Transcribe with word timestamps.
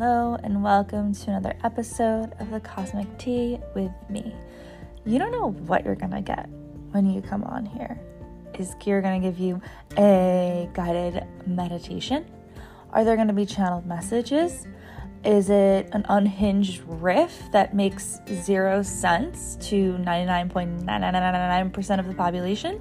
Hello, 0.00 0.38
and 0.44 0.62
welcome 0.62 1.12
to 1.12 1.30
another 1.30 1.56
episode 1.64 2.32
of 2.38 2.52
the 2.52 2.60
Cosmic 2.60 3.18
Tea 3.18 3.58
with 3.74 3.90
me. 4.08 4.32
You 5.04 5.18
don't 5.18 5.32
know 5.32 5.50
what 5.50 5.84
you're 5.84 5.96
gonna 5.96 6.22
get 6.22 6.48
when 6.92 7.10
you 7.10 7.20
come 7.20 7.42
on 7.42 7.66
here. 7.66 7.98
Is 8.56 8.76
Kir 8.78 9.02
gonna 9.02 9.18
give 9.18 9.40
you 9.40 9.60
a 9.96 10.70
guided 10.72 11.26
meditation? 11.48 12.24
Are 12.92 13.02
there 13.02 13.16
gonna 13.16 13.32
be 13.32 13.44
channeled 13.44 13.86
messages? 13.86 14.68
Is 15.24 15.50
it 15.50 15.88
an 15.90 16.06
unhinged 16.08 16.84
riff 16.86 17.50
that 17.50 17.74
makes 17.74 18.20
zero 18.28 18.84
sense 18.84 19.56
to 19.62 19.94
99.9999% 19.94 21.98
of 21.98 22.06
the 22.06 22.14
population? 22.14 22.80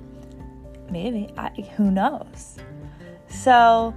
Maybe. 0.92 1.34
I, 1.36 1.50
who 1.78 1.90
knows? 1.90 2.60
So, 3.28 3.96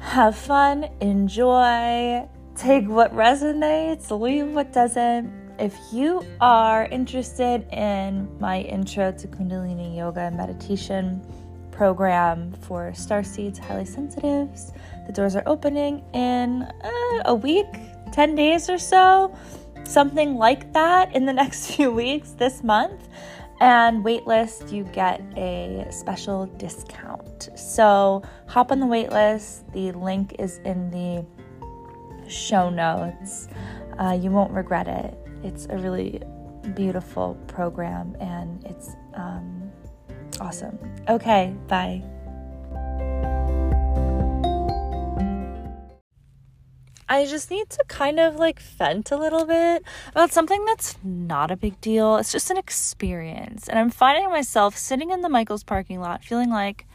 have 0.00 0.34
fun, 0.34 0.88
enjoy, 1.00 2.26
take 2.56 2.88
what 2.88 3.14
resonates, 3.14 4.10
leave 4.10 4.48
what 4.48 4.72
doesn't. 4.72 5.30
If 5.58 5.76
you 5.92 6.24
are 6.40 6.86
interested 6.86 7.66
in 7.70 8.28
my 8.40 8.60
intro 8.60 9.12
to 9.12 9.28
Kundalini 9.28 9.94
Yoga 9.96 10.20
and 10.20 10.36
meditation 10.36 11.22
program 11.70 12.52
for 12.62 12.94
star 12.94 13.22
seeds, 13.22 13.58
highly 13.58 13.84
sensitives, 13.84 14.72
the 15.06 15.12
doors 15.12 15.36
are 15.36 15.42
opening 15.46 16.02
in 16.14 16.62
uh, 16.62 17.22
a 17.26 17.34
week, 17.34 17.66
10 18.12 18.34
days 18.34 18.70
or 18.70 18.78
so, 18.78 19.36
something 19.84 20.36
like 20.36 20.72
that 20.72 21.14
in 21.14 21.26
the 21.26 21.32
next 21.42 21.72
few 21.72 21.90
weeks 21.90 22.32
this 22.32 22.64
month 22.64 23.08
and 23.60 24.02
waitlist, 24.02 24.72
you 24.72 24.84
get 24.84 25.20
a 25.36 25.86
special 25.90 26.46
discount. 26.46 27.50
So 27.54 28.22
hop 28.50 28.72
on 28.72 28.80
the 28.80 28.86
waitlist. 28.86 29.72
The 29.72 29.92
link 29.92 30.34
is 30.40 30.58
in 30.64 30.90
the 30.90 31.24
show 32.28 32.68
notes. 32.68 33.46
Uh, 33.96 34.18
you 34.20 34.32
won't 34.32 34.50
regret 34.50 34.88
it. 34.88 35.16
It's 35.44 35.66
a 35.70 35.78
really 35.78 36.20
beautiful 36.74 37.36
program 37.46 38.16
and 38.18 38.64
it's 38.64 38.96
um, 39.14 39.70
awesome. 40.40 40.76
Okay, 41.08 41.54
bye. 41.68 42.02
I 47.08 47.26
just 47.26 47.52
need 47.52 47.70
to 47.70 47.84
kind 47.86 48.18
of 48.18 48.34
like 48.36 48.58
vent 48.60 49.12
a 49.12 49.16
little 49.16 49.44
bit 49.44 49.84
about 50.10 50.32
something 50.32 50.64
that's 50.64 50.96
not 51.04 51.52
a 51.52 51.56
big 51.56 51.80
deal. 51.80 52.16
It's 52.16 52.32
just 52.32 52.50
an 52.50 52.56
experience. 52.56 53.68
And 53.68 53.78
I'm 53.78 53.90
finding 53.90 54.28
myself 54.28 54.76
sitting 54.76 55.10
in 55.10 55.20
the 55.20 55.28
Michaels 55.28 55.62
parking 55.62 56.00
lot 56.00 56.24
feeling 56.24 56.50
like, 56.50 56.86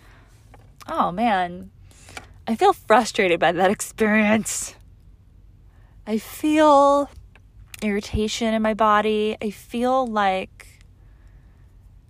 oh 0.87 1.11
man, 1.11 1.71
I 2.47 2.55
feel 2.55 2.73
frustrated 2.73 3.39
by 3.39 3.51
that 3.51 3.71
experience. 3.71 4.75
I 6.07 6.17
feel 6.17 7.09
irritation 7.81 8.53
in 8.53 8.61
my 8.61 8.73
body. 8.73 9.37
I 9.41 9.49
feel 9.49 10.05
like 10.05 10.67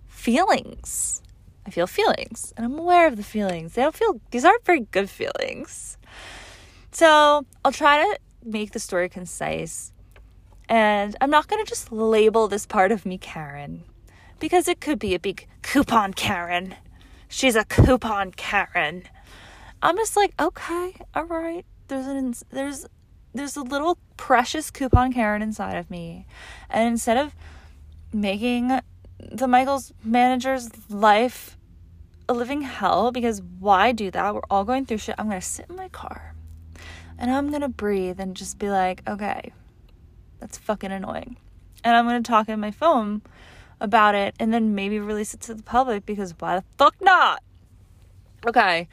feelings. 0.06 1.22
I 1.66 1.70
feel 1.70 1.86
feelings 1.86 2.52
and 2.56 2.64
I'm 2.64 2.78
aware 2.78 3.06
of 3.06 3.16
the 3.16 3.22
feelings. 3.22 3.74
They 3.74 3.82
don't 3.82 3.94
feel, 3.94 4.20
these 4.30 4.44
aren't 4.44 4.64
very 4.64 4.80
good 4.80 5.10
feelings. 5.10 5.98
So 6.92 7.44
I'll 7.64 7.72
try 7.72 7.98
to 7.98 8.18
make 8.44 8.72
the 8.72 8.78
story 8.78 9.08
concise. 9.08 9.92
And 10.68 11.16
I'm 11.20 11.30
not 11.30 11.48
going 11.48 11.64
to 11.64 11.68
just 11.68 11.90
label 11.92 12.48
this 12.48 12.66
part 12.66 12.92
of 12.92 13.04
me 13.06 13.18
Karen, 13.18 13.84
because 14.38 14.68
it 14.68 14.80
could 14.80 14.98
be 14.98 15.14
a 15.14 15.18
big 15.18 15.46
coupon 15.62 16.12
Karen. 16.12 16.74
She's 17.28 17.56
a 17.56 17.64
coupon 17.64 18.32
Karen. 18.32 19.04
I'm 19.82 19.96
just 19.96 20.16
like, 20.16 20.34
okay, 20.40 20.94
all 21.14 21.24
right. 21.24 21.64
There's 21.88 22.06
an 22.06 22.34
there's 22.50 22.86
there's 23.34 23.56
a 23.56 23.62
little 23.62 23.98
precious 24.16 24.70
coupon 24.70 25.12
Karen 25.12 25.42
inside 25.42 25.76
of 25.76 25.90
me. 25.90 26.26
And 26.70 26.88
instead 26.88 27.16
of 27.16 27.34
making 28.12 28.80
the 29.18 29.46
Michaels 29.46 29.92
manager's 30.02 30.70
life 30.90 31.56
a 32.28 32.32
living 32.32 32.62
hell 32.62 33.12
because 33.12 33.42
why 33.60 33.92
do 33.92 34.10
that? 34.10 34.34
We're 34.34 34.40
all 34.50 34.64
going 34.64 34.86
through 34.86 34.98
shit. 34.98 35.14
I'm 35.18 35.30
to 35.30 35.40
sit 35.40 35.66
in 35.68 35.76
my 35.76 35.88
car 35.88 36.34
and 37.18 37.30
I'm 37.30 37.50
gonna 37.50 37.68
breathe 37.68 38.20
and 38.20 38.36
just 38.36 38.58
be 38.58 38.70
like, 38.70 39.02
okay, 39.08 39.52
that's 40.40 40.58
fucking 40.58 40.92
annoying. 40.92 41.36
And 41.84 41.94
I'm 41.94 42.06
gonna 42.06 42.22
talk 42.22 42.48
in 42.48 42.60
my 42.60 42.70
phone 42.70 43.22
about 43.80 44.14
it 44.14 44.34
and 44.38 44.52
then 44.52 44.74
maybe 44.74 44.98
release 44.98 45.34
it 45.34 45.40
to 45.42 45.54
the 45.54 45.62
public 45.62 46.06
because 46.06 46.34
why 46.38 46.56
the 46.56 46.64
fuck 46.78 46.94
not? 47.00 47.42
Okay. 48.46 48.88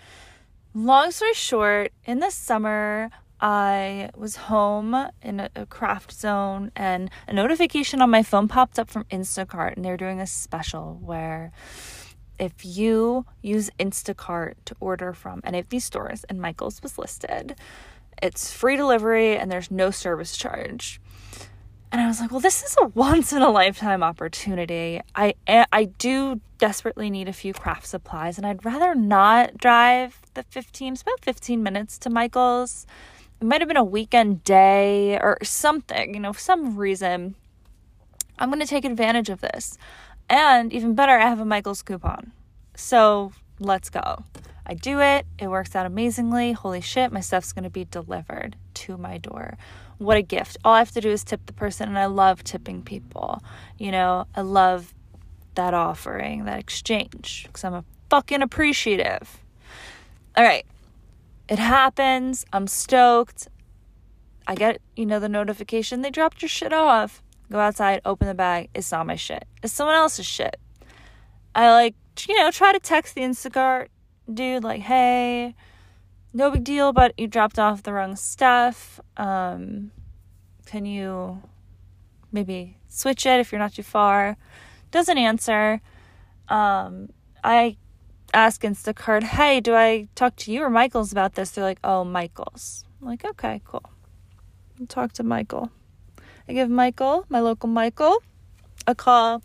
Long 0.73 1.11
story 1.11 1.33
short, 1.33 1.93
in 2.05 2.19
the 2.19 2.31
summer, 2.31 3.11
I 3.39 4.09
was 4.15 4.37
home 4.37 4.95
in 5.21 5.49
a, 5.55 5.65
craft 5.65 6.13
zone 6.13 6.71
and 6.75 7.11
a 7.27 7.33
notification 7.33 8.01
on 8.01 8.09
my 8.09 8.23
phone 8.23 8.47
popped 8.47 8.79
up 8.79 8.89
from 8.89 9.03
Instacart 9.05 9.75
and 9.75 9.83
they're 9.83 9.97
doing 9.97 10.21
a 10.21 10.27
special 10.27 10.97
where 11.01 11.51
if 12.39 12.65
you 12.65 13.25
use 13.41 13.69
Instacart 13.79 14.53
to 14.65 14.75
order 14.79 15.13
from 15.13 15.41
any 15.43 15.59
of 15.59 15.69
these 15.69 15.83
stores 15.83 16.23
and 16.29 16.41
Michael's 16.41 16.81
was 16.81 16.97
listed, 16.97 17.55
it's 18.21 18.51
free 18.51 18.77
delivery 18.77 19.37
and 19.37 19.51
there's 19.51 19.69
no 19.69 19.91
service 19.91 20.37
charge. 20.37 21.01
And 21.93 22.01
I 22.01 22.07
was 22.07 22.19
like, 22.19 22.31
well, 22.31 22.39
this 22.39 22.63
is 22.63 22.75
a 22.81 22.87
once 22.87 23.31
in 23.33 23.43
a 23.43 23.51
lifetime 23.51 24.01
opportunity. 24.01 24.99
I 25.13 25.35
eh, 25.45 25.65
I 25.71 25.85
do 25.85 26.41
desperately 26.57 27.11
need 27.11 27.29
a 27.29 27.33
few 27.33 27.53
craft 27.53 27.85
supplies 27.85 28.39
and 28.39 28.47
I'd 28.47 28.65
rather 28.65 28.95
not 28.95 29.57
drive 29.57 30.19
the 30.33 30.41
15, 30.41 30.93
it's 30.93 31.03
about 31.03 31.21
15 31.21 31.61
minutes 31.61 31.99
to 31.99 32.09
Michael's. 32.09 32.87
It 33.39 33.45
might 33.45 33.61
have 33.61 33.67
been 33.67 33.77
a 33.77 33.83
weekend 33.83 34.43
day 34.43 35.19
or 35.19 35.37
something, 35.43 36.15
you 36.15 36.19
know, 36.19 36.33
some 36.33 36.75
reason. 36.77 37.35
I'm 38.39 38.49
going 38.49 38.59
to 38.59 38.65
take 38.65 38.85
advantage 38.85 39.29
of 39.29 39.41
this. 39.41 39.77
And 40.27 40.73
even 40.73 40.95
better, 40.95 41.11
I 41.11 41.27
have 41.27 41.39
a 41.39 41.45
Michael's 41.45 41.83
coupon. 41.83 42.31
So, 42.75 43.33
let's 43.59 43.91
go. 43.91 44.23
I 44.65 44.73
do 44.73 44.99
it, 44.99 45.25
it 45.37 45.49
works 45.49 45.75
out 45.75 45.85
amazingly. 45.85 46.53
Holy 46.53 46.81
shit, 46.81 47.11
my 47.11 47.19
stuff's 47.19 47.51
gonna 47.51 47.69
be 47.69 47.83
delivered 47.85 48.55
to 48.75 48.97
my 48.97 49.17
door. 49.17 49.57
What 50.03 50.17
a 50.17 50.21
gift. 50.21 50.57
All 50.65 50.73
I 50.73 50.79
have 50.79 50.91
to 50.91 51.01
do 51.01 51.09
is 51.09 51.23
tip 51.23 51.45
the 51.45 51.53
person, 51.53 51.87
and 51.87 51.97
I 51.97 52.07
love 52.07 52.43
tipping 52.43 52.81
people. 52.81 53.41
You 53.77 53.91
know, 53.91 54.27
I 54.35 54.41
love 54.41 54.93
that 55.55 55.73
offering, 55.73 56.43
that 56.45 56.59
exchange, 56.59 57.45
because 57.47 57.63
I'm 57.63 57.73
a 57.73 57.85
fucking 58.09 58.41
appreciative. 58.41 59.39
All 60.35 60.43
right, 60.43 60.65
it 61.47 61.57
happens. 61.57 62.45
I'm 62.51 62.67
stoked. 62.67 63.47
I 64.45 64.55
get, 64.55 64.81
you 64.97 65.05
know, 65.05 65.19
the 65.19 65.29
notification 65.29 66.01
they 66.01 66.09
dropped 66.09 66.41
your 66.41 66.49
shit 66.49 66.73
off. 66.73 67.23
Go 67.49 67.59
outside, 67.59 68.01
open 68.03 68.27
the 68.27 68.33
bag. 68.33 68.69
It's 68.73 68.91
not 68.91 69.07
my 69.07 69.15
shit. 69.15 69.45
It's 69.61 69.71
someone 69.71 69.95
else's 69.95 70.25
shit. 70.25 70.57
I 71.55 71.71
like, 71.71 71.95
you 72.27 72.37
know, 72.37 72.51
try 72.51 72.73
to 72.73 72.79
text 72.79 73.15
the 73.15 73.21
Instacart 73.21 73.87
dude, 74.31 74.63
like, 74.65 74.81
hey, 74.81 75.55
no 76.33 76.49
big 76.49 76.63
deal, 76.63 76.91
but 76.91 77.13
you 77.17 77.27
dropped 77.27 77.59
off 77.59 77.83
the 77.83 77.93
wrong 77.93 78.15
stuff. 78.15 78.99
Um, 79.17 79.91
can 80.65 80.85
you 80.85 81.41
maybe 82.31 82.77
switch 82.87 83.25
it 83.25 83.39
if 83.39 83.51
you're 83.51 83.59
not 83.59 83.73
too 83.73 83.83
far? 83.83 84.35
Doesn't 84.91 85.17
answer. 85.17 85.81
Um, 86.49 87.09
I 87.43 87.77
ask 88.33 88.61
Instacart, 88.61 89.23
hey, 89.23 89.59
do 89.59 89.75
I 89.75 90.07
talk 90.15 90.35
to 90.37 90.51
you 90.51 90.63
or 90.63 90.69
Michael's 90.69 91.11
about 91.11 91.35
this? 91.35 91.51
They're 91.51 91.63
like, 91.63 91.79
oh, 91.83 92.03
Michael's. 92.03 92.83
I'm 92.99 93.07
like, 93.07 93.23
okay, 93.23 93.61
cool. 93.63 93.83
I'll 94.79 94.87
talk 94.87 95.13
to 95.13 95.23
Michael. 95.23 95.71
I 96.47 96.53
give 96.53 96.69
Michael, 96.69 97.25
my 97.29 97.39
local 97.39 97.69
Michael, 97.69 98.17
a 98.87 98.95
call. 98.95 99.43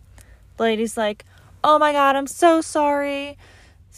The 0.57 0.63
lady's 0.63 0.97
like, 0.97 1.25
oh 1.63 1.79
my 1.79 1.93
God, 1.93 2.17
I'm 2.17 2.27
so 2.27 2.61
sorry 2.61 3.37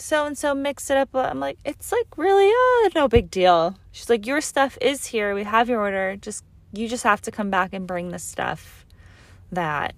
so 0.01 0.27
and 0.27 0.37
so 0.37 0.55
mix 0.55 0.91
it 0.91 0.97
up. 0.97 1.11
I'm 1.15 1.41
like, 1.41 1.59
it's 1.65 1.93
like 1.93 2.07
really 2.17 2.49
uh, 2.49 2.91
no 2.95 3.09
big 3.09 3.31
deal. 3.31 3.77
She's 3.93 4.09
like, 4.09 4.27
your 4.27 4.41
stuff 4.41 4.79
is 4.81 5.07
here. 5.07 5.35
We 5.35 5.45
have 5.45 5.69
your 5.69 5.81
order. 5.81 6.17
Just 6.17 6.45
you 6.73 6.89
just 6.89 7.05
have 7.05 7.21
to 7.23 7.31
come 7.31 7.51
back 7.51 7.73
and 7.73 7.87
bring 7.87 8.11
the 8.11 8.19
stuff 8.19 8.85
that 9.53 9.95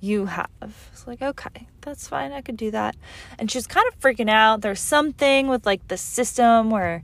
you 0.00 0.26
have. 0.26 0.48
It's 0.92 1.06
like, 1.06 1.22
okay, 1.22 1.68
that's 1.82 2.08
fine. 2.08 2.32
I 2.32 2.40
could 2.40 2.56
do 2.56 2.70
that. 2.70 2.96
And 3.38 3.50
she's 3.50 3.66
kind 3.66 3.86
of 3.88 3.98
freaking 4.00 4.30
out. 4.30 4.62
There's 4.62 4.80
something 4.80 5.48
with 5.48 5.66
like 5.66 5.86
the 5.88 5.96
system 5.96 6.70
where 6.70 7.02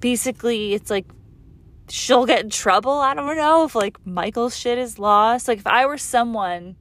basically 0.00 0.74
it's 0.74 0.90
like 0.90 1.06
she'll 1.88 2.26
get 2.26 2.44
in 2.44 2.50
trouble. 2.50 2.92
I 2.92 3.14
don't 3.14 3.36
know 3.36 3.64
if 3.64 3.74
like 3.74 3.96
Michael's 4.06 4.56
shit 4.56 4.78
is 4.78 4.98
lost. 4.98 5.48
Like 5.48 5.58
if 5.58 5.66
I 5.66 5.86
were 5.86 5.98
someone 5.98 6.76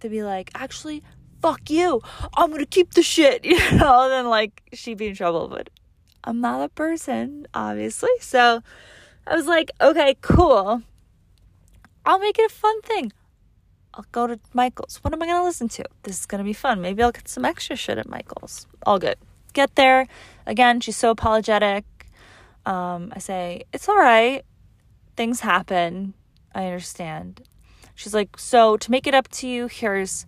to 0.00 0.08
be 0.08 0.22
like, 0.22 0.50
actually, 0.54 1.02
fuck 1.44 1.68
you. 1.68 2.00
I'm 2.38 2.50
gonna 2.50 2.64
keep 2.64 2.94
the 2.94 3.02
shit, 3.02 3.44
you 3.52 3.58
know, 3.72 4.08
then 4.08 4.28
like 4.28 4.62
she'd 4.72 4.96
be 4.96 5.08
in 5.08 5.14
trouble. 5.14 5.48
But 5.48 5.68
I'm 6.24 6.40
not 6.40 6.64
a 6.64 6.70
person, 6.70 7.46
obviously. 7.52 8.08
So 8.20 8.62
I 9.26 9.36
was 9.36 9.46
like, 9.46 9.70
okay, 9.78 10.16
cool. 10.22 10.82
I'll 12.06 12.18
make 12.18 12.38
it 12.38 12.50
a 12.50 12.54
fun 12.54 12.80
thing. 12.80 13.12
I'll 13.92 14.06
go 14.10 14.26
to 14.26 14.40
Michael's. 14.54 14.96
What 15.02 15.12
am 15.12 15.22
I 15.22 15.26
gonna 15.26 15.44
listen 15.44 15.68
to? 15.68 15.84
This 16.02 16.20
is 16.20 16.26
gonna 16.26 16.44
be 16.44 16.54
fun. 16.54 16.80
Maybe 16.80 17.02
I'll 17.02 17.12
get 17.12 17.28
some 17.28 17.44
extra 17.44 17.76
shit 17.76 17.98
at 17.98 18.08
Michael's. 18.08 18.66
All 18.86 18.98
good. 18.98 19.16
Get 19.52 19.74
there. 19.74 20.06
Again, 20.46 20.80
she's 20.80 20.96
so 20.96 21.10
apologetic. 21.10 21.84
Um, 22.64 23.12
I 23.14 23.18
say, 23.18 23.64
It's 23.70 23.86
all 23.86 23.98
right. 23.98 24.42
Things 25.14 25.40
happen. 25.40 26.14
I 26.54 26.64
understand. 26.64 27.42
She's 27.94 28.14
like, 28.14 28.38
So 28.38 28.78
to 28.78 28.90
make 28.90 29.06
it 29.06 29.14
up 29.14 29.28
to 29.28 29.46
you, 29.46 29.68
here's 29.68 30.26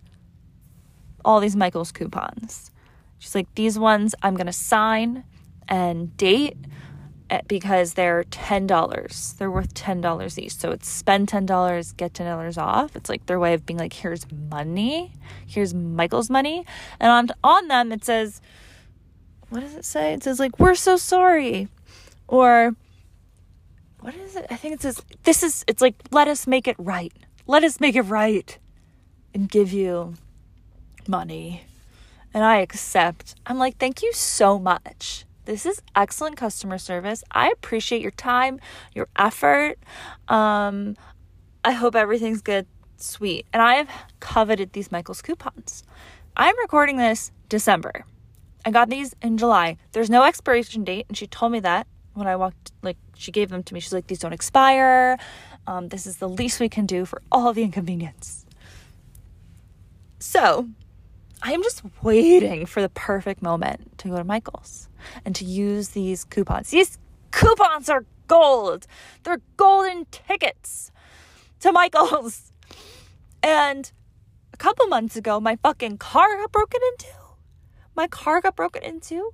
all 1.25 1.39
these 1.39 1.55
Michaels 1.55 1.91
coupons. 1.91 2.71
She's 3.19 3.35
like, 3.35 3.53
These 3.55 3.79
ones 3.79 4.15
I'm 4.21 4.35
going 4.35 4.47
to 4.47 4.53
sign 4.53 5.23
and 5.67 6.15
date 6.17 6.57
eh, 7.29 7.41
because 7.47 7.93
they're 7.93 8.23
$10. 8.23 9.37
They're 9.37 9.51
worth 9.51 9.73
$10 9.73 10.37
each. 10.37 10.55
So 10.55 10.71
it's 10.71 10.87
spend 10.87 11.27
$10, 11.27 11.97
get 11.97 12.13
$10 12.13 12.57
off. 12.57 12.95
It's 12.95 13.09
like 13.09 13.25
their 13.25 13.39
way 13.39 13.53
of 13.53 13.65
being 13.65 13.79
like, 13.79 13.93
here's 13.93 14.25
money. 14.31 15.13
Here's 15.45 15.73
Michael's 15.73 16.29
money. 16.29 16.65
And 16.99 17.11
on, 17.11 17.29
on 17.43 17.67
them, 17.67 17.91
it 17.91 18.05
says, 18.05 18.41
what 19.49 19.61
does 19.61 19.75
it 19.75 19.85
say? 19.85 20.13
It 20.13 20.23
says, 20.23 20.39
like, 20.39 20.59
we're 20.59 20.75
so 20.75 20.97
sorry. 20.97 21.67
Or, 22.27 22.75
what 24.01 24.15
is 24.15 24.35
it? 24.35 24.45
I 24.49 24.55
think 24.55 24.75
it 24.75 24.81
says, 24.81 25.01
this 25.23 25.43
is, 25.43 25.63
it's 25.67 25.81
like, 25.81 25.95
let 26.11 26.27
us 26.27 26.47
make 26.47 26.67
it 26.67 26.75
right. 26.77 27.13
Let 27.45 27.63
us 27.63 27.79
make 27.79 27.95
it 27.95 28.01
right 28.03 28.57
and 29.33 29.49
give 29.49 29.71
you 29.71 30.15
money. 31.07 31.63
And 32.33 32.43
I 32.43 32.57
accept. 32.57 33.35
I'm 33.45 33.57
like, 33.57 33.77
thank 33.77 34.01
you 34.01 34.13
so 34.13 34.59
much. 34.59 35.25
This 35.45 35.65
is 35.65 35.81
excellent 35.95 36.35
customer 36.35 36.77
service. 36.77 37.23
I 37.31 37.49
appreciate 37.49 38.01
your 38.01 38.11
time, 38.11 38.59
your 38.93 39.07
effort. 39.15 39.79
Um, 40.27 40.97
I 41.63 41.71
hope 41.71 41.95
everything's 41.95 42.41
good, 42.41 42.67
sweet. 42.97 43.45
And 43.53 43.61
I 43.61 43.75
have 43.75 43.89
coveted 44.19 44.73
these 44.73 44.91
Michaels 44.91 45.21
coupons. 45.21 45.83
I'm 46.35 46.57
recording 46.59 46.97
this 46.97 47.31
December. 47.49 48.05
I 48.65 48.71
got 48.71 48.89
these 48.89 49.15
in 49.21 49.37
July. 49.37 49.77
There's 49.93 50.09
no 50.09 50.23
expiration 50.23 50.83
date, 50.83 51.05
and 51.07 51.17
she 51.17 51.27
told 51.27 51.53
me 51.53 51.61
that 51.61 51.87
when 52.13 52.27
I 52.27 52.35
walked. 52.35 52.71
Like 52.81 52.97
she 53.15 53.31
gave 53.31 53.49
them 53.49 53.63
to 53.63 53.73
me. 53.73 53.79
She's 53.79 53.93
like, 53.93 54.07
these 54.07 54.19
don't 54.19 54.33
expire. 54.33 55.17
Um, 55.65 55.89
this 55.89 56.05
is 56.05 56.17
the 56.17 56.29
least 56.29 56.59
we 56.59 56.69
can 56.69 56.85
do 56.85 57.05
for 57.05 57.21
all 57.31 57.53
the 57.53 57.63
inconvenience. 57.63 58.45
So, 60.19 60.67
I 61.41 61.53
am 61.53 61.61
just 61.61 61.83
waiting 62.01 62.65
for 62.65 62.81
the 62.81 62.89
perfect 62.89 63.41
moment 63.41 63.97
to 63.99 64.09
go 64.09 64.17
to 64.17 64.23
Michael's 64.23 64.89
and 65.23 65.35
to 65.35 65.45
use 65.45 65.89
these 65.89 66.25
coupons. 66.25 66.69
These 66.71 66.97
coupons 67.31 67.89
are 67.89 68.05
gold. 68.27 68.87
They're 69.23 69.41
golden 69.55 70.05
tickets 70.05 70.91
to 71.59 71.71
Michael's. 71.71 72.51
And 73.43 73.91
a 74.51 74.57
couple 74.57 74.87
months 74.87 75.15
ago, 75.15 75.39
my 75.39 75.57
fucking 75.57 75.99
car 75.99 76.37
got 76.37 76.51
broken 76.51 76.81
into. 76.93 77.13
My 77.95 78.07
car 78.07 78.41
got 78.41 78.55
broken 78.55 78.83
into. 78.83 79.31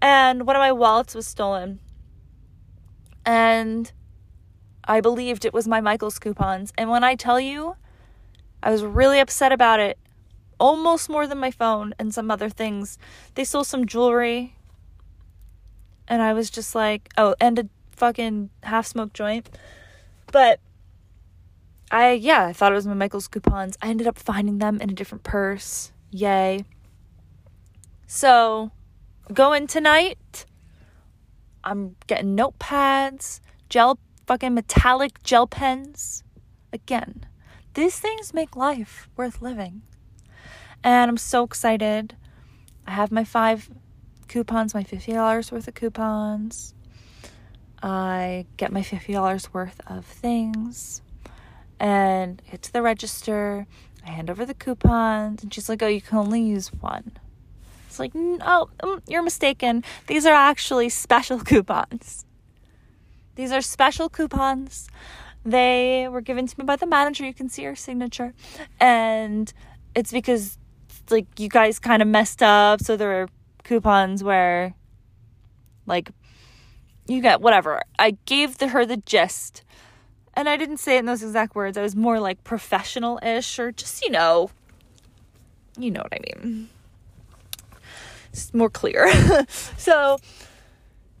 And 0.00 0.46
one 0.46 0.56
of 0.56 0.60
my 0.60 0.72
wallets 0.72 1.14
was 1.14 1.26
stolen. 1.26 1.80
And 3.26 3.90
I 4.84 5.00
believed 5.00 5.44
it 5.44 5.52
was 5.52 5.66
my 5.66 5.80
Michael's 5.80 6.18
coupons. 6.18 6.72
And 6.78 6.90
when 6.90 7.02
I 7.02 7.16
tell 7.16 7.40
you, 7.40 7.76
I 8.62 8.70
was 8.70 8.84
really 8.84 9.18
upset 9.18 9.50
about 9.50 9.80
it. 9.80 9.98
Almost 10.64 11.10
more 11.10 11.26
than 11.26 11.38
my 11.38 11.50
phone 11.50 11.92
and 11.98 12.14
some 12.14 12.30
other 12.30 12.48
things. 12.48 12.96
They 13.34 13.44
stole 13.44 13.64
some 13.64 13.84
jewelry 13.84 14.54
and 16.08 16.22
I 16.22 16.32
was 16.32 16.50
just 16.50 16.74
like, 16.74 17.10
oh, 17.18 17.34
and 17.40 17.58
a 17.58 17.68
fucking 17.92 18.50
half 18.62 18.86
smoked 18.86 19.14
joint. 19.14 19.48
But 20.32 20.60
I, 21.90 22.12
yeah, 22.12 22.46
I 22.46 22.52
thought 22.52 22.72
it 22.72 22.76
was 22.76 22.86
my 22.86 22.94
Michael's 22.94 23.28
coupons. 23.28 23.76
I 23.80 23.88
ended 23.88 24.06
up 24.06 24.18
finding 24.18 24.58
them 24.58 24.80
in 24.80 24.90
a 24.90 24.94
different 24.94 25.24
purse. 25.24 25.92
Yay. 26.10 26.64
So, 28.06 28.70
going 29.32 29.66
tonight. 29.66 30.46
I'm 31.62 31.96
getting 32.06 32.36
notepads, 32.36 33.40
gel, 33.70 33.98
fucking 34.26 34.54
metallic 34.54 35.22
gel 35.22 35.46
pens. 35.46 36.22
Again, 36.72 37.26
these 37.74 37.98
things 37.98 38.34
make 38.34 38.54
life 38.54 39.08
worth 39.16 39.40
living. 39.40 39.82
And 40.84 41.10
I'm 41.10 41.16
so 41.16 41.42
excited. 41.42 42.14
I 42.86 42.90
have 42.92 43.10
my 43.10 43.24
five 43.24 43.70
coupons, 44.28 44.74
my 44.74 44.84
$50 44.84 45.50
worth 45.50 45.66
of 45.66 45.74
coupons. 45.74 46.74
I 47.82 48.44
get 48.58 48.70
my 48.70 48.82
$50 48.82 49.48
worth 49.54 49.80
of 49.86 50.04
things 50.04 51.02
and 51.80 52.42
get 52.50 52.62
to 52.62 52.72
the 52.72 52.82
register. 52.82 53.66
I 54.06 54.10
hand 54.10 54.28
over 54.28 54.44
the 54.44 54.54
coupons, 54.54 55.42
and 55.42 55.52
she's 55.52 55.68
like, 55.68 55.82
Oh, 55.82 55.86
you 55.86 56.02
can 56.02 56.18
only 56.18 56.42
use 56.42 56.72
one. 56.72 57.12
It's 57.86 57.98
like, 57.98 58.14
No, 58.14 58.68
um, 58.82 59.02
you're 59.08 59.22
mistaken. 59.22 59.84
These 60.06 60.26
are 60.26 60.34
actually 60.34 60.90
special 60.90 61.40
coupons. 61.50 62.26
These 63.36 63.52
are 63.52 63.62
special 63.62 64.08
coupons. 64.10 64.88
They 65.44 66.08
were 66.08 66.20
given 66.20 66.46
to 66.46 66.58
me 66.58 66.64
by 66.64 66.76
the 66.76 66.86
manager. 66.86 67.24
You 67.24 67.34
can 67.34 67.48
see 67.48 67.64
her 67.64 67.74
signature. 67.74 68.34
And 68.80 69.52
it's 69.94 70.12
because, 70.12 70.58
like, 71.10 71.26
you 71.38 71.48
guys 71.48 71.78
kind 71.78 72.02
of 72.02 72.08
messed 72.08 72.42
up. 72.42 72.80
So 72.80 72.96
there 72.96 73.22
are 73.22 73.28
coupons 73.62 74.22
where 74.22 74.74
like 75.86 76.10
you 77.06 77.20
get 77.20 77.40
whatever. 77.40 77.82
I 77.98 78.16
gave 78.26 78.58
the, 78.58 78.68
her 78.68 78.86
the 78.86 78.98
gist. 78.98 79.62
And 80.34 80.48
I 80.48 80.56
didn't 80.56 80.78
say 80.78 80.96
it 80.96 81.00
in 81.00 81.06
those 81.06 81.22
exact 81.22 81.54
words. 81.54 81.78
I 81.78 81.82
was 81.82 81.94
more 81.94 82.18
like 82.18 82.42
professional 82.42 83.20
ish 83.22 83.58
or 83.58 83.70
just, 83.70 84.02
you 84.02 84.10
know, 84.10 84.50
you 85.78 85.90
know 85.90 86.00
what 86.00 86.12
I 86.12 86.42
mean. 86.42 86.68
It's 88.32 88.52
more 88.52 88.70
clear. 88.70 89.12
so 89.76 90.18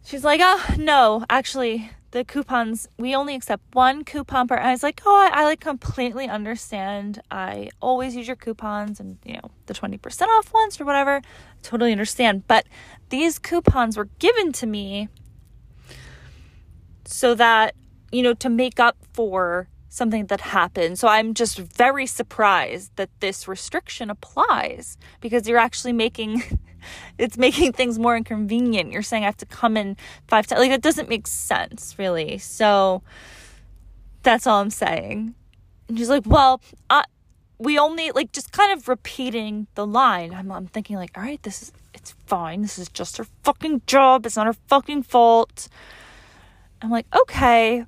she's 0.04 0.24
like, 0.24 0.40
oh, 0.42 0.74
no, 0.76 1.24
actually, 1.30 1.90
the 2.14 2.24
coupons 2.24 2.88
we 2.96 3.12
only 3.12 3.34
accept 3.34 3.60
one 3.74 4.04
coupon 4.04 4.46
per 4.46 4.56
i 4.56 4.70
was 4.70 4.84
like 4.84 5.02
oh 5.04 5.16
I, 5.16 5.40
I, 5.40 5.44
like 5.44 5.58
completely 5.58 6.28
understand. 6.28 7.20
I 7.28 7.70
always 7.82 8.14
use 8.14 8.28
your 8.28 8.36
coupons 8.36 9.00
and 9.00 9.18
you 9.24 9.34
know 9.34 9.50
the 9.66 9.74
20% 9.74 10.28
off 10.28 10.52
ones 10.52 10.80
or 10.80 10.84
whatever. 10.84 11.22
Totally 11.62 11.90
understand 11.90 12.46
but 12.46 12.66
these 13.08 13.40
coupons 13.40 13.96
were 13.96 14.08
given 14.20 14.52
to 14.52 14.66
me 14.66 15.08
so 17.04 17.34
that 17.34 17.74
you 18.12 18.22
know 18.22 18.34
to 18.34 18.48
make 18.48 18.78
up 18.78 18.96
for 19.12 19.68
something 19.94 20.26
that 20.26 20.40
happened 20.40 20.98
so 20.98 21.08
i'm 21.08 21.34
just 21.34 21.58
very 21.58 22.06
surprised 22.06 22.90
that 22.96 23.10
this 23.20 23.46
restriction 23.46 24.10
applies 24.10 24.96
because 25.20 25.48
you're 25.48 25.58
actually 25.58 25.92
making 25.92 26.42
it's 27.18 27.36
making 27.36 27.72
things 27.72 27.98
more 27.98 28.16
inconvenient. 28.16 28.92
You're 28.92 29.02
saying 29.02 29.22
I 29.22 29.26
have 29.26 29.36
to 29.38 29.46
come 29.46 29.76
in 29.76 29.96
five 30.28 30.46
times. 30.46 30.60
Like, 30.60 30.70
it 30.70 30.82
doesn't 30.82 31.08
make 31.08 31.26
sense, 31.26 31.98
really. 31.98 32.38
So 32.38 33.02
that's 34.22 34.46
all 34.46 34.60
I'm 34.60 34.70
saying. 34.70 35.34
And 35.88 35.98
she's 35.98 36.08
like, 36.08 36.24
well, 36.26 36.60
I, 36.90 37.04
we 37.58 37.78
only, 37.78 38.10
like, 38.12 38.32
just 38.32 38.52
kind 38.52 38.72
of 38.72 38.88
repeating 38.88 39.66
the 39.74 39.86
line. 39.86 40.32
I'm, 40.34 40.50
I'm 40.50 40.66
thinking, 40.66 40.96
like, 40.96 41.16
all 41.16 41.22
right, 41.22 41.42
this 41.42 41.62
is, 41.62 41.72
it's 41.92 42.12
fine. 42.26 42.62
This 42.62 42.78
is 42.78 42.88
just 42.88 43.16
her 43.18 43.26
fucking 43.42 43.82
job. 43.86 44.26
It's 44.26 44.36
not 44.36 44.46
her 44.46 44.56
fucking 44.68 45.04
fault. 45.04 45.68
I'm 46.82 46.90
like, 46.90 47.06
okay, 47.14 47.84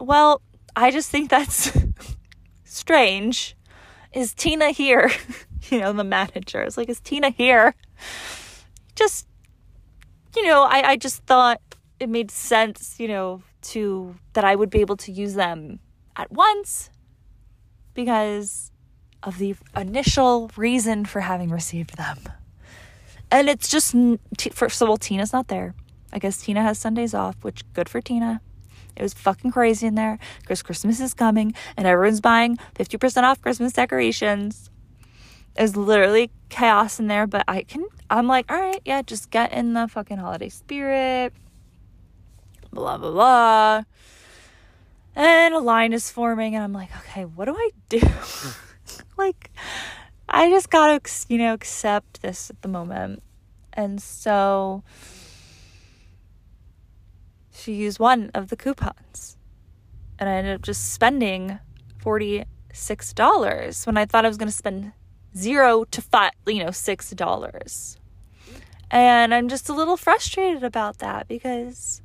well, 0.00 0.40
I 0.76 0.90
just 0.90 1.10
think 1.10 1.30
that's 1.30 1.72
strange. 2.64 3.56
Is 4.12 4.34
Tina 4.34 4.70
here? 4.70 5.10
you 5.70 5.80
know, 5.80 5.92
the 5.94 6.04
manager. 6.04 6.62
is 6.62 6.76
like, 6.76 6.90
is 6.90 7.00
Tina 7.00 7.30
here? 7.30 7.74
Just, 8.94 9.26
you 10.36 10.46
know, 10.46 10.62
I, 10.64 10.90
I 10.90 10.96
just 10.96 11.24
thought 11.24 11.60
it 11.98 12.10
made 12.10 12.30
sense, 12.30 13.00
you 13.00 13.08
know, 13.08 13.42
to 13.62 14.16
that 14.34 14.44
I 14.44 14.54
would 14.54 14.68
be 14.68 14.80
able 14.80 14.96
to 14.98 15.12
use 15.12 15.34
them 15.34 15.80
at 16.14 16.30
once 16.30 16.90
because 17.94 18.70
of 19.22 19.38
the 19.38 19.56
initial 19.74 20.50
reason 20.56 21.06
for 21.06 21.20
having 21.20 21.48
received 21.48 21.96
them. 21.96 22.18
And 23.30 23.48
it's 23.48 23.68
just, 23.68 23.94
first 24.52 24.82
of 24.82 24.88
all, 24.90 24.98
Tina's 24.98 25.32
not 25.32 25.48
there. 25.48 25.74
I 26.12 26.18
guess 26.18 26.42
Tina 26.42 26.62
has 26.62 26.78
Sundays 26.78 27.14
off, 27.14 27.36
which 27.42 27.64
good 27.72 27.88
for 27.88 28.00
Tina. 28.00 28.40
It 28.96 29.02
was 29.02 29.14
fucking 29.14 29.50
crazy 29.50 29.86
in 29.86 29.94
there 29.94 30.18
because 30.40 30.62
Christmas 30.62 31.00
is 31.00 31.14
coming 31.14 31.54
and 31.76 31.86
everyone's 31.86 32.20
buying 32.20 32.58
50% 32.74 33.22
off 33.22 33.40
Christmas 33.40 33.72
decorations 33.72 34.70
is 35.58 35.76
literally 35.76 36.30
chaos 36.48 37.00
in 37.00 37.06
there, 37.06 37.26
but 37.26 37.44
I 37.48 37.62
can, 37.62 37.86
I'm 38.10 38.26
like, 38.26 38.50
all 38.50 38.60
right, 38.60 38.80
yeah, 38.84 39.02
just 39.02 39.30
get 39.30 39.52
in 39.52 39.74
the 39.74 39.88
fucking 39.88 40.18
holiday 40.18 40.48
spirit, 40.48 41.32
blah, 42.72 42.98
blah, 42.98 43.10
blah. 43.10 43.82
And 45.14 45.54
a 45.54 45.58
line 45.58 45.92
is 45.92 46.10
forming, 46.10 46.54
and 46.54 46.62
I'm 46.62 46.72
like, 46.72 46.90
okay, 46.98 47.24
what 47.24 47.46
do 47.46 47.54
I 47.54 47.70
do? 47.88 48.00
like, 49.16 49.50
I 50.28 50.50
just 50.50 50.68
gotta, 50.68 51.00
you 51.28 51.38
know, 51.38 51.54
accept 51.54 52.20
this 52.20 52.50
at 52.50 52.60
the 52.62 52.68
moment. 52.68 53.22
And 53.72 54.00
so 54.00 54.82
she 57.66 57.72
used 57.72 57.98
one 57.98 58.30
of 58.32 58.48
the 58.48 58.54
coupons, 58.54 59.36
and 60.20 60.28
I 60.28 60.34
ended 60.34 60.54
up 60.54 60.62
just 60.62 60.92
spending 60.92 61.58
$46 62.00 63.86
when 63.86 63.96
I 63.96 64.04
thought 64.06 64.24
I 64.24 64.28
was 64.28 64.36
gonna 64.36 64.52
spend 64.52 64.92
zero 65.36 65.82
to 65.82 66.00
five, 66.00 66.30
you 66.46 66.62
know, 66.62 66.70
six 66.70 67.10
dollars. 67.10 67.98
And 68.88 69.34
I'm 69.34 69.48
just 69.48 69.68
a 69.68 69.72
little 69.72 69.96
frustrated 69.96 70.62
about 70.62 70.98
that 70.98 71.26
because 71.26 72.00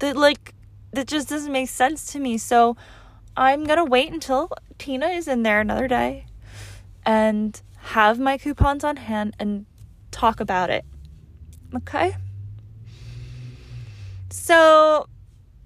That 0.00 0.16
like 0.16 0.52
that 0.92 1.06
just 1.06 1.28
doesn't 1.28 1.52
make 1.52 1.68
sense 1.68 2.10
to 2.12 2.18
me. 2.18 2.36
So 2.36 2.76
I'm 3.36 3.62
gonna 3.62 3.84
wait 3.84 4.12
until 4.12 4.50
Tina 4.76 5.06
is 5.06 5.28
in 5.28 5.44
there 5.44 5.60
another 5.60 5.86
day 5.86 6.26
and 7.06 7.62
have 7.94 8.18
my 8.18 8.38
coupons 8.38 8.82
on 8.82 8.96
hand 8.96 9.36
and 9.38 9.66
talk 10.10 10.40
about 10.40 10.68
it. 10.68 10.84
Okay? 11.76 12.16
So 14.36 15.06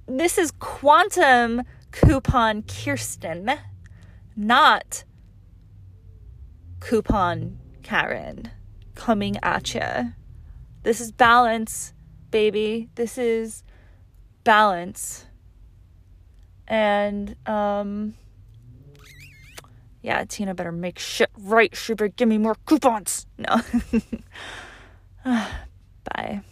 this 0.07 0.37
is 0.37 0.51
quantum 0.51 1.63
coupon 1.91 2.63
Kirsten, 2.65 3.51
not 4.37 5.05
coupon 6.79 7.59
Karen 7.83 8.51
coming 8.95 9.39
at 9.43 9.75
you. 9.75 10.13
This 10.83 11.01
is 11.01 11.11
balance, 11.13 11.95
baby. 12.31 12.91
This 12.95 13.17
is 13.17 13.65
balance. 14.45 15.25
And 16.69 17.37
um 17.49 18.15
yeah, 20.03 20.25
Tina 20.29 20.55
better 20.55 20.73
make 20.73 20.99
shit 20.99 21.31
right. 21.39 21.75
She 21.75 21.95
better 21.95 22.09
give 22.09 22.29
me 22.29 22.37
more 22.37 22.55
coupons. 22.67 23.27
No. 23.39 23.63
Bye. 26.15 26.43